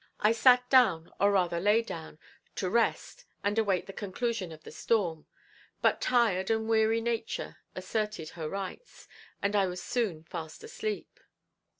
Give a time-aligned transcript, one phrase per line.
[0.19, 2.17] I sat down, or rather lay down,
[2.55, 5.27] to rest and await the conclusion of the storm,
[5.79, 9.07] but tired and weary nature asserted her rights,
[9.43, 11.19] and I was soon fast asleep.